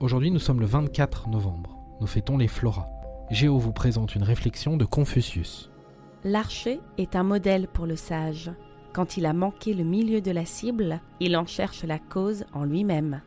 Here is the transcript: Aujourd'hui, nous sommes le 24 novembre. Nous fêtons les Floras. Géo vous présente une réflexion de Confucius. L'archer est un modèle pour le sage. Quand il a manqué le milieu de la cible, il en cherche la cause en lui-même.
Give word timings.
Aujourd'hui, 0.00 0.32
nous 0.32 0.40
sommes 0.40 0.60
le 0.60 0.66
24 0.66 1.28
novembre. 1.28 1.78
Nous 2.00 2.08
fêtons 2.08 2.36
les 2.36 2.48
Floras. 2.48 2.88
Géo 3.30 3.58
vous 3.58 3.72
présente 3.72 4.16
une 4.16 4.24
réflexion 4.24 4.76
de 4.76 4.84
Confucius. 4.84 5.70
L'archer 6.24 6.80
est 6.98 7.14
un 7.14 7.22
modèle 7.22 7.68
pour 7.68 7.86
le 7.86 7.94
sage. 7.94 8.50
Quand 8.92 9.16
il 9.16 9.24
a 9.24 9.32
manqué 9.32 9.72
le 9.72 9.84
milieu 9.84 10.20
de 10.20 10.32
la 10.32 10.44
cible, 10.44 11.00
il 11.20 11.36
en 11.36 11.46
cherche 11.46 11.84
la 11.84 12.00
cause 12.00 12.44
en 12.52 12.64
lui-même. 12.64 13.22